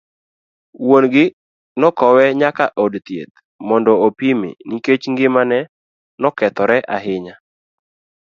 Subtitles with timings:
[0.87, 1.25] Wuon gi
[1.79, 3.35] nokowe nyaka od thieth,
[3.67, 5.59] mondo opime nikech ng'imane
[6.21, 7.33] nokethore ahinya.